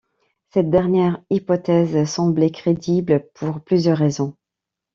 [0.49, 4.35] Cette dernière hypothèse semblait crédible pour plusieurs raisons.